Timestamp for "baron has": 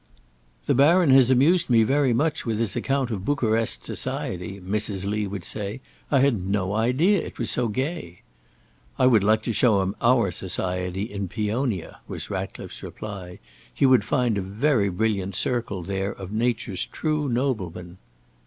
0.73-1.29